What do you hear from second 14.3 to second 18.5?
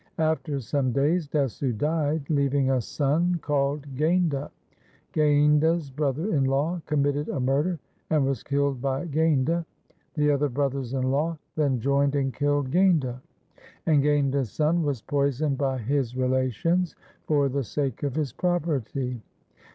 son was poisoned by his relations for the sake of his